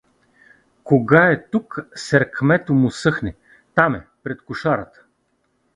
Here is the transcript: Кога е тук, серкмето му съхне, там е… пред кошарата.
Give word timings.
Кога 0.83 1.27
е 1.31 1.43
тук, 1.51 1.79
серкмето 1.95 2.73
му 2.73 2.91
съхне, 2.91 3.35
там 3.75 3.95
е… 3.95 4.07
пред 4.23 4.41
кошарата. 4.45 5.03